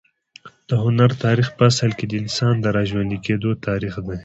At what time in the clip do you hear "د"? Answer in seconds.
0.69-0.71, 2.07-2.13, 2.61-2.65